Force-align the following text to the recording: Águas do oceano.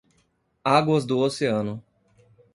Águas 0.65 1.05
do 1.05 1.19
oceano. 1.19 1.79